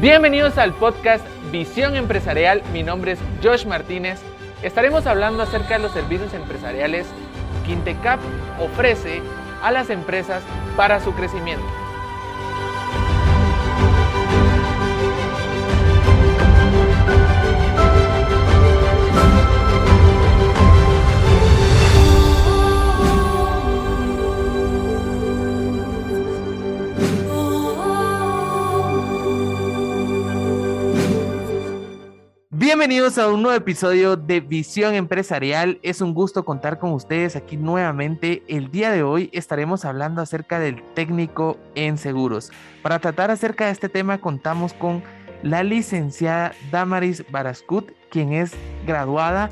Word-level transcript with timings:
Bienvenidos 0.00 0.58
al 0.58 0.74
podcast 0.74 1.24
Visión 1.50 1.96
Empresarial. 1.96 2.62
Mi 2.70 2.82
nombre 2.82 3.12
es 3.12 3.18
Josh 3.42 3.64
Martínez. 3.64 4.20
Estaremos 4.62 5.06
hablando 5.06 5.42
acerca 5.42 5.78
de 5.78 5.84
los 5.84 5.92
servicios 5.92 6.34
empresariales 6.34 7.06
que 7.64 7.72
Intecap 7.72 8.20
ofrece 8.60 9.22
a 9.62 9.72
las 9.72 9.88
empresas 9.88 10.42
para 10.76 11.00
su 11.00 11.14
crecimiento. 11.14 11.64
Bienvenidos 32.86 33.18
a 33.18 33.26
un 33.26 33.42
nuevo 33.42 33.56
episodio 33.56 34.16
de 34.16 34.38
Visión 34.38 34.94
Empresarial. 34.94 35.80
Es 35.82 36.00
un 36.00 36.14
gusto 36.14 36.44
contar 36.44 36.78
con 36.78 36.92
ustedes 36.92 37.34
aquí 37.34 37.56
nuevamente. 37.56 38.44
El 38.46 38.70
día 38.70 38.92
de 38.92 39.02
hoy 39.02 39.28
estaremos 39.32 39.84
hablando 39.84 40.22
acerca 40.22 40.60
del 40.60 40.84
técnico 40.94 41.58
en 41.74 41.98
seguros. 41.98 42.52
Para 42.82 43.00
tratar 43.00 43.32
acerca 43.32 43.66
de 43.66 43.72
este 43.72 43.88
tema 43.88 44.18
contamos 44.18 44.72
con 44.72 45.02
la 45.42 45.64
licenciada 45.64 46.52
Damaris 46.70 47.24
Barascut, 47.28 47.90
quien 48.08 48.32
es 48.32 48.52
graduada 48.86 49.50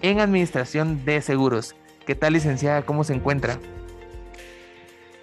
en 0.00 0.20
Administración 0.20 1.04
de 1.04 1.20
Seguros. 1.20 1.76
¿Qué 2.06 2.14
tal, 2.14 2.32
licenciada? 2.32 2.86
¿Cómo 2.86 3.04
se 3.04 3.12
encuentra? 3.12 3.58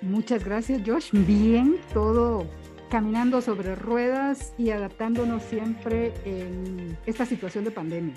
Muchas 0.03 0.45
gracias, 0.45 0.83
Josh. 0.85 1.09
Bien, 1.11 1.77
todo 1.95 2.45
caminando 2.89 3.41
sobre 3.41 3.75
ruedas 3.75 4.53
y 4.57 4.71
adaptándonos 4.71 5.43
siempre 5.43 6.13
en 6.25 6.97
esta 7.05 7.25
situación 7.25 7.63
de 7.63 7.71
pandemia, 7.71 8.15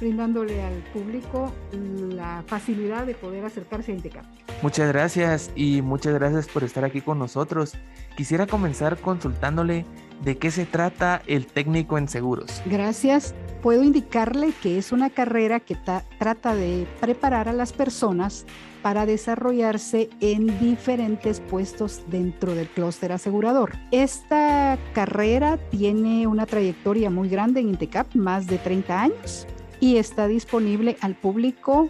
brindándole 0.00 0.62
al 0.62 0.74
público 0.92 1.52
la 1.72 2.42
facilidad 2.46 3.06
de 3.06 3.14
poder 3.14 3.44
acercarse 3.44 3.92
a 3.92 3.94
Intecap. 3.94 4.24
Muchas 4.62 4.88
gracias 4.88 5.50
y 5.56 5.82
muchas 5.82 6.14
gracias 6.14 6.48
por 6.48 6.64
estar 6.64 6.84
aquí 6.84 7.00
con 7.00 7.18
nosotros. 7.18 7.74
Quisiera 8.16 8.46
comenzar 8.46 8.96
consultándole 8.98 9.84
de 10.24 10.38
qué 10.38 10.50
se 10.50 10.66
trata 10.66 11.22
el 11.26 11.46
técnico 11.46 11.98
en 11.98 12.08
seguros. 12.08 12.62
Gracias. 12.66 13.34
Puedo 13.62 13.84
indicarle 13.84 14.52
que 14.60 14.78
es 14.78 14.90
una 14.90 15.10
carrera 15.10 15.60
que 15.60 15.76
trata 16.18 16.54
de 16.54 16.86
preparar 17.00 17.48
a 17.48 17.52
las 17.52 17.72
personas 17.72 18.44
para 18.82 19.06
desarrollarse 19.06 20.10
en 20.20 20.58
diferentes 20.58 21.40
puestos 21.40 22.02
dentro 22.08 22.54
del 22.56 22.68
clúster 22.68 23.12
asegurador. 23.12 23.72
Esta 23.92 24.78
carrera 24.92 25.58
tiene 25.70 26.26
una 26.26 26.46
trayectoria 26.46 27.08
muy 27.08 27.28
grande 27.28 27.60
en 27.60 27.68
Intecap, 27.68 28.14
más 28.16 28.48
de 28.48 28.58
30 28.58 29.00
años, 29.00 29.46
y 29.78 29.96
está 29.96 30.26
disponible 30.26 30.96
al 31.00 31.14
público 31.14 31.88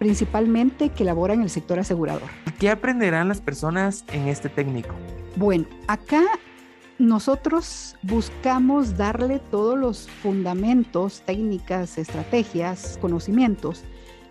principalmente 0.00 0.88
que 0.88 1.04
labora 1.04 1.34
en 1.34 1.42
el 1.42 1.50
sector 1.50 1.78
asegurador. 1.78 2.28
¿Qué 2.58 2.70
aprenderán 2.70 3.28
las 3.28 3.40
personas 3.40 4.04
en 4.12 4.26
este 4.26 4.48
técnico? 4.48 4.96
Bueno, 5.36 5.66
acá 5.86 6.22
nosotros 7.02 7.96
buscamos 8.02 8.96
darle 8.96 9.40
todos 9.50 9.76
los 9.76 10.08
fundamentos, 10.22 11.22
técnicas, 11.26 11.98
estrategias, 11.98 12.96
conocimientos 13.00 13.82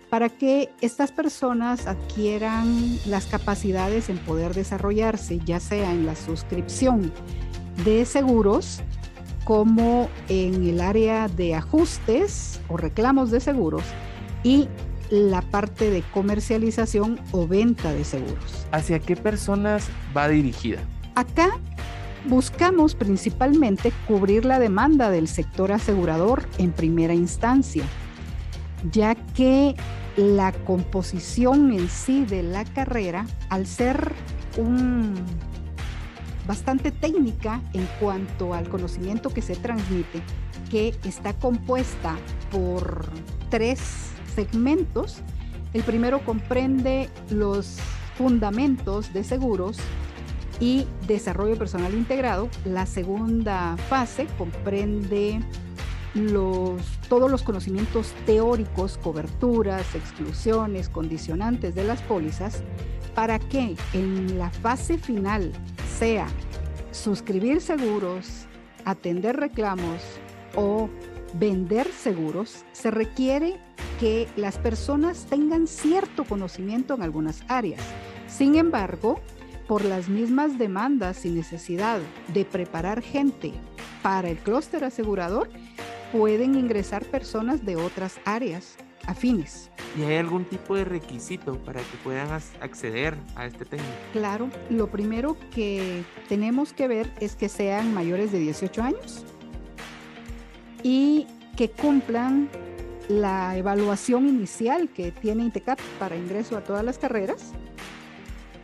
para 0.08 0.30
que 0.30 0.70
estas 0.80 1.12
personas 1.12 1.86
adquieran 1.86 2.98
las 3.06 3.26
capacidades 3.26 4.08
en 4.08 4.16
poder 4.18 4.54
desarrollarse, 4.54 5.38
ya 5.44 5.60
sea 5.60 5.92
en 5.92 6.06
la 6.06 6.16
suscripción 6.16 7.12
de 7.84 8.06
seguros 8.06 8.80
como 9.44 10.08
en 10.28 10.66
el 10.66 10.80
área 10.80 11.28
de 11.28 11.54
ajustes 11.54 12.60
o 12.68 12.78
reclamos 12.78 13.30
de 13.30 13.40
seguros 13.40 13.84
y 14.44 14.68
la 15.10 15.42
parte 15.42 15.90
de 15.90 16.02
comercialización 16.14 17.20
o 17.32 17.46
venta 17.46 17.92
de 17.92 18.04
seguros. 18.04 18.66
¿Hacia 18.70 18.98
qué 18.98 19.14
personas 19.14 19.88
va 20.16 20.28
dirigida? 20.28 20.80
Acá 21.14 21.58
buscamos 22.28 22.94
principalmente 22.94 23.92
cubrir 24.06 24.44
la 24.44 24.58
demanda 24.58 25.10
del 25.10 25.28
sector 25.28 25.72
asegurador 25.72 26.46
en 26.58 26.72
primera 26.72 27.14
instancia, 27.14 27.84
ya 28.90 29.14
que 29.14 29.74
la 30.16 30.52
composición 30.52 31.72
en 31.72 31.88
sí 31.88 32.24
de 32.24 32.42
la 32.42 32.64
carrera, 32.64 33.26
al 33.48 33.66
ser 33.66 34.12
un 34.58 35.14
bastante 36.46 36.90
técnica 36.90 37.60
en 37.72 37.86
cuanto 38.00 38.52
al 38.52 38.68
conocimiento 38.68 39.30
que 39.30 39.42
se 39.42 39.56
transmite, 39.56 40.22
que 40.70 40.94
está 41.04 41.32
compuesta 41.34 42.16
por 42.50 43.06
tres 43.48 44.10
segmentos. 44.34 45.22
El 45.72 45.82
primero 45.82 46.24
comprende 46.24 47.08
los 47.30 47.78
fundamentos 48.18 49.12
de 49.12 49.24
seguros 49.24 49.78
y 50.62 50.86
desarrollo 51.08 51.58
personal 51.58 51.92
integrado. 51.92 52.48
La 52.64 52.86
segunda 52.86 53.76
fase 53.88 54.28
comprende 54.38 55.40
los, 56.14 56.80
todos 57.08 57.28
los 57.28 57.42
conocimientos 57.42 58.14
teóricos, 58.26 58.96
coberturas, 58.96 59.96
exclusiones, 59.96 60.88
condicionantes 60.88 61.74
de 61.74 61.82
las 61.82 62.00
pólizas, 62.02 62.62
para 63.12 63.40
que 63.40 63.74
en 63.92 64.38
la 64.38 64.50
fase 64.50 64.98
final 64.98 65.50
sea 65.98 66.28
suscribir 66.92 67.60
seguros, 67.60 68.46
atender 68.84 69.36
reclamos 69.36 70.00
o 70.54 70.88
vender 71.34 71.88
seguros, 71.88 72.64
se 72.70 72.92
requiere 72.92 73.58
que 73.98 74.28
las 74.36 74.58
personas 74.58 75.26
tengan 75.28 75.66
cierto 75.66 76.22
conocimiento 76.24 76.94
en 76.94 77.02
algunas 77.02 77.42
áreas. 77.48 77.82
Sin 78.28 78.54
embargo, 78.54 79.20
por 79.72 79.86
las 79.86 80.10
mismas 80.10 80.58
demandas 80.58 81.24
y 81.24 81.30
necesidad 81.30 81.98
de 82.28 82.44
preparar 82.44 83.00
gente 83.00 83.54
para 84.02 84.28
el 84.28 84.36
clúster 84.36 84.84
asegurador, 84.84 85.48
pueden 86.12 86.56
ingresar 86.56 87.06
personas 87.06 87.64
de 87.64 87.76
otras 87.76 88.20
áreas 88.26 88.76
afines. 89.06 89.70
¿Y 89.98 90.02
hay 90.02 90.16
algún 90.16 90.44
tipo 90.44 90.76
de 90.76 90.84
requisito 90.84 91.56
para 91.64 91.80
que 91.80 91.96
puedan 92.04 92.28
acceder 92.60 93.16
a 93.34 93.46
este 93.46 93.64
técnico? 93.64 93.90
Claro, 94.12 94.50
lo 94.68 94.88
primero 94.88 95.38
que 95.54 96.02
tenemos 96.28 96.74
que 96.74 96.86
ver 96.86 97.10
es 97.18 97.34
que 97.34 97.48
sean 97.48 97.94
mayores 97.94 98.30
de 98.30 98.40
18 98.40 98.82
años 98.82 99.24
y 100.82 101.26
que 101.56 101.70
cumplan 101.70 102.50
la 103.08 103.56
evaluación 103.56 104.28
inicial 104.28 104.90
que 104.90 105.12
tiene 105.12 105.44
INTECAP 105.44 105.80
para 105.98 106.14
ingreso 106.14 106.58
a 106.58 106.60
todas 106.62 106.84
las 106.84 106.98
carreras 106.98 107.54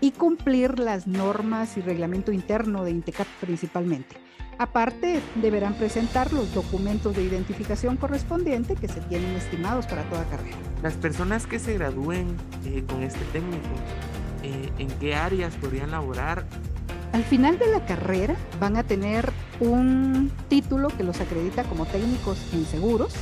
y 0.01 0.13
cumplir 0.13 0.79
las 0.79 1.07
normas 1.07 1.77
y 1.77 1.81
reglamento 1.81 2.33
interno 2.33 2.85
de 2.85 2.93
INTECAP 2.93 3.27
principalmente. 3.41 4.17
Aparte, 4.59 5.21
deberán 5.37 5.75
presentar 5.75 6.33
los 6.33 6.53
documentos 6.53 7.15
de 7.15 7.23
identificación 7.23 7.97
correspondiente 7.97 8.75
que 8.75 8.89
se 8.89 9.01
tienen 9.03 9.31
estimados 9.37 9.87
para 9.87 10.03
toda 10.05 10.25
carrera. 10.25 10.57
Las 10.83 10.95
personas 10.95 11.47
que 11.47 11.61
se 11.61 11.75
gradúen 11.75 12.37
eh, 12.65 12.83
con 12.89 13.03
este 13.05 13.25
técnico, 13.33 13.69
eh, 14.43 14.71
¿en 14.79 14.89
qué 14.99 15.15
áreas 15.15 15.55
podrían 15.55 15.93
laborar? 15.93 16.45
Al 17.13 17.23
final 17.23 17.59
de 17.59 17.69
la 17.69 17.87
carrera 17.87 18.35
van 18.61 18.77
a 18.77 18.83
tener 18.83 19.31
un 19.61 20.31
título 20.49 20.89
que 20.89 21.05
los 21.05 21.21
acredita 21.21 21.63
como 21.65 21.87
técnicos 21.87 22.39
en 22.53 22.67
seguros 22.67 23.15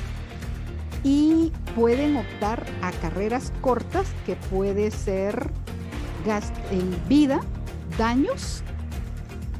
y 1.04 1.52
pueden 1.74 2.16
optar 2.16 2.64
a 2.82 2.90
carreras 2.92 3.52
cortas 3.60 4.06
que 4.24 4.36
puede 4.36 4.90
ser 4.90 5.50
en 6.26 7.08
vida, 7.08 7.40
daños 7.96 8.62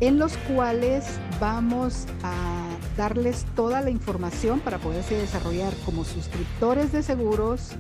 en 0.01 0.19
los 0.19 0.37
cuales 0.37 1.05
vamos 1.41 2.07
a 2.25 2.67
darles 2.97 3.47
toda 3.55 3.83
la 3.83 3.91
información 3.91 4.59
para 4.59 4.79
poderse 4.79 5.17
desarrollar 5.17 5.73
como 5.85 6.05
suscriptores 6.05 6.91
de 6.91 7.05
seguros, 7.05 7.71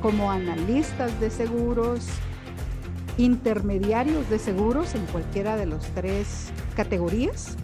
como 0.00 0.32
analistas 0.32 1.18
de 1.20 1.30
seguros, 1.30 2.06
intermediarios 3.16 4.28
de 4.28 4.40
seguros 4.40 4.96
en 4.96 5.06
cualquiera 5.06 5.56
de 5.56 5.66
las 5.66 5.86
tres 5.94 6.50
categorías, 6.74 7.56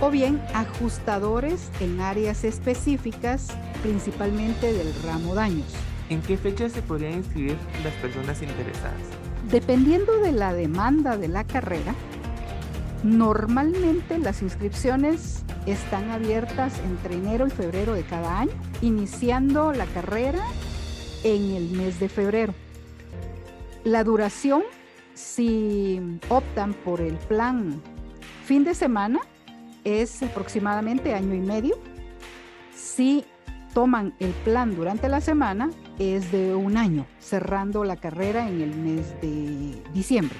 o 0.00 0.10
bien 0.10 0.40
ajustadores 0.54 1.68
en 1.80 2.00
áreas 2.00 2.44
específicas, 2.44 3.48
principalmente 3.82 4.72
del 4.72 4.94
ramo 5.02 5.34
daños. 5.34 5.66
¿En 6.08 6.22
qué 6.22 6.36
fecha 6.36 6.68
se 6.68 6.82
podrían 6.82 7.14
inscribir 7.14 7.56
las 7.84 7.94
personas 7.94 8.40
interesadas? 8.42 9.00
Dependiendo 9.50 10.18
de 10.20 10.32
la 10.32 10.52
demanda 10.52 11.16
de 11.16 11.28
la 11.28 11.44
carrera, 11.44 11.94
Normalmente 13.02 14.18
las 14.18 14.42
inscripciones 14.42 15.44
están 15.66 16.10
abiertas 16.10 16.78
entre 16.80 17.14
enero 17.14 17.46
y 17.46 17.50
febrero 17.50 17.94
de 17.94 18.02
cada 18.02 18.40
año, 18.40 18.52
iniciando 18.82 19.72
la 19.72 19.86
carrera 19.86 20.42
en 21.22 21.52
el 21.52 21.70
mes 21.70 22.00
de 22.00 22.08
febrero. 22.08 22.54
La 23.84 24.02
duración, 24.02 24.62
si 25.14 26.00
optan 26.28 26.74
por 26.74 27.00
el 27.00 27.14
plan 27.14 27.80
fin 28.44 28.64
de 28.64 28.74
semana, 28.74 29.20
es 29.84 30.20
aproximadamente 30.24 31.14
año 31.14 31.34
y 31.34 31.40
medio. 31.40 31.78
Si 32.74 33.24
toman 33.74 34.12
el 34.18 34.32
plan 34.32 34.74
durante 34.74 35.08
la 35.08 35.20
semana, 35.20 35.70
es 35.98 36.30
de 36.32 36.54
un 36.54 36.76
año, 36.76 37.06
cerrando 37.18 37.84
la 37.84 37.96
carrera 37.96 38.48
en 38.48 38.60
el 38.60 38.74
mes 38.76 39.20
de 39.20 39.82
diciembre. 39.92 40.36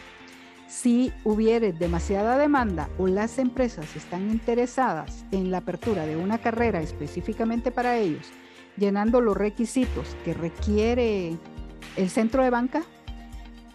Si 0.69 1.12
hubiere 1.25 1.72
demasiada 1.72 2.37
demanda 2.37 2.88
o 2.99 3.06
las 3.06 3.38
empresas 3.38 3.96
están 3.96 4.31
interesadas 4.31 5.25
en 5.32 5.50
la 5.50 5.58
apertura 5.58 6.05
de 6.06 6.16
una 6.16 6.38
carrera 6.38 6.81
específicamente 6.81 7.70
para 7.70 7.96
ellos, 7.96 8.26
llenando 8.76 9.20
los 9.20 9.37
requisitos 9.37 10.16
que 10.25 10.34
requiere 10.34 11.37
el 11.96 12.10
centro 12.10 12.43
de 12.43 12.50
banca, 12.50 12.82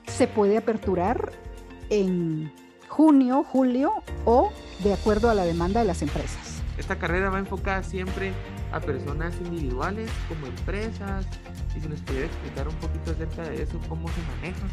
se 0.07 0.27
puede 0.27 0.57
aperturar 0.57 1.31
en 1.89 2.51
junio, 2.87 3.43
julio 3.43 3.91
o 4.25 4.51
de 4.83 4.93
acuerdo 4.93 5.29
a 5.29 5.33
la 5.33 5.45
demanda 5.45 5.79
de 5.79 5.87
las 5.87 6.01
empresas. 6.03 6.61
Esta 6.77 6.97
carrera 6.97 7.29
va 7.29 7.39
enfocada 7.39 7.83
siempre 7.83 8.33
a 8.71 8.79
personas 8.79 9.35
individuales 9.43 10.09
como 10.27 10.47
empresas 10.47 11.25
y 11.75 11.81
si 11.81 11.87
nos 11.87 12.01
pudiera 12.01 12.27
explicar 12.27 12.67
un 12.67 12.75
poquito 12.75 13.11
acerca 13.11 13.43
de 13.43 13.63
eso, 13.63 13.79
cómo 13.87 14.07
se 14.09 14.21
maneja. 14.35 14.67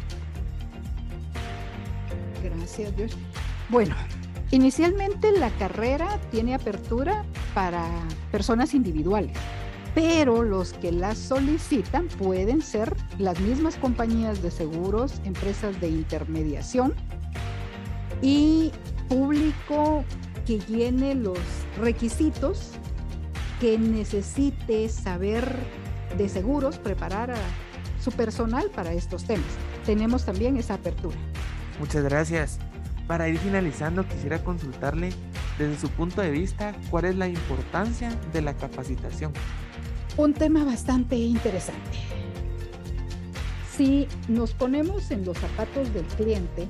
Gracias, 2.43 2.95
Dios. 2.95 3.11
Bueno, 3.69 3.95
inicialmente 4.51 5.31
la 5.31 5.49
carrera 5.51 6.19
tiene 6.31 6.55
apertura 6.55 7.23
para 7.53 7.85
personas 8.31 8.73
individuales 8.73 9.37
pero 9.93 10.43
los 10.43 10.73
que 10.73 10.91
las 10.91 11.17
solicitan 11.17 12.07
pueden 12.07 12.61
ser 12.61 12.95
las 13.17 13.39
mismas 13.41 13.75
compañías 13.75 14.41
de 14.41 14.51
seguros, 14.51 15.21
empresas 15.25 15.79
de 15.81 15.89
intermediación 15.89 16.93
y 18.21 18.71
público 19.09 20.05
que 20.45 20.59
llene 20.59 21.15
los 21.15 21.39
requisitos 21.79 22.71
que 23.59 23.77
necesite 23.77 24.87
saber 24.89 25.55
de 26.17 26.29
seguros, 26.29 26.77
preparar 26.77 27.31
a 27.31 27.37
su 28.01 28.11
personal 28.11 28.69
para 28.73 28.93
estos 28.93 29.25
temas. 29.25 29.45
Tenemos 29.85 30.25
también 30.25 30.57
esa 30.57 30.75
apertura. 30.75 31.17
Muchas 31.79 32.03
gracias. 32.03 32.59
Para 33.07 33.27
ir 33.27 33.37
finalizando, 33.39 34.07
quisiera 34.07 34.43
consultarle 34.43 35.11
desde 35.57 35.79
su 35.79 35.89
punto 35.89 36.21
de 36.21 36.31
vista 36.31 36.73
cuál 36.89 37.05
es 37.05 37.15
la 37.15 37.27
importancia 37.27 38.11
de 38.31 38.41
la 38.41 38.53
capacitación 38.55 39.33
un 40.17 40.33
tema 40.33 40.63
bastante 40.63 41.15
interesante. 41.15 41.97
Si 43.75 44.07
nos 44.27 44.53
ponemos 44.53 45.09
en 45.11 45.25
los 45.25 45.37
zapatos 45.37 45.93
del 45.93 46.05
cliente, 46.05 46.67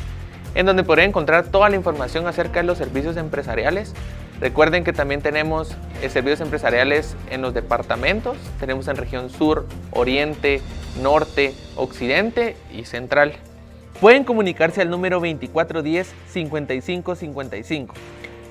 en 0.53 0.65
donde 0.65 0.83
podrán 0.83 1.07
encontrar 1.07 1.45
toda 1.45 1.69
la 1.69 1.77
información 1.77 2.27
acerca 2.27 2.59
de 2.59 2.65
los 2.65 2.77
servicios 2.77 3.15
empresariales. 3.15 3.93
Recuerden 4.41 4.83
que 4.83 4.91
también 4.91 5.21
tenemos 5.21 5.77
eh, 6.01 6.09
servicios 6.09 6.41
empresariales 6.41 7.15
en 7.29 7.43
los 7.43 7.53
departamentos, 7.53 8.35
tenemos 8.59 8.87
en 8.87 8.97
región 8.97 9.29
sur, 9.29 9.67
oriente, 9.91 10.61
norte, 10.99 11.53
occidente 11.75 12.57
y 12.73 12.85
central. 12.85 13.33
Pueden 13.99 14.23
comunicarse 14.23 14.81
al 14.81 14.89
número 14.89 15.21
2410-5555 15.21 17.89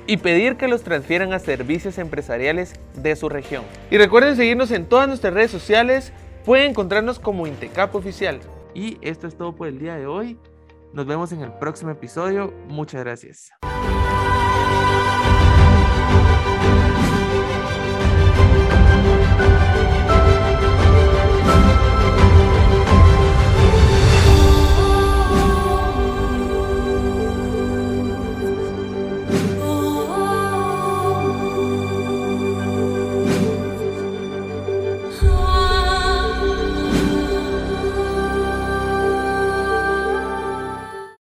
y 0.06 0.18
pedir 0.18 0.56
que 0.56 0.68
los 0.68 0.84
transfieran 0.84 1.32
a 1.32 1.40
servicios 1.40 1.98
empresariales 1.98 2.74
de 2.94 3.16
su 3.16 3.28
región. 3.28 3.64
Y 3.90 3.98
recuerden 3.98 4.36
seguirnos 4.36 4.70
en 4.70 4.86
todas 4.86 5.08
nuestras 5.08 5.34
redes 5.34 5.50
sociales, 5.50 6.12
pueden 6.44 6.70
encontrarnos 6.70 7.18
como 7.18 7.48
Intecap 7.48 7.96
Oficial. 7.96 8.38
Y 8.74 8.98
esto 9.02 9.26
es 9.26 9.36
todo 9.36 9.56
por 9.56 9.66
el 9.66 9.80
día 9.80 9.96
de 9.96 10.06
hoy. 10.06 10.38
Nos 10.92 11.06
vemos 11.06 11.32
en 11.32 11.40
el 11.40 11.50
próximo 11.54 11.90
episodio. 11.90 12.54
Muchas 12.68 13.02
gracias. 13.02 13.50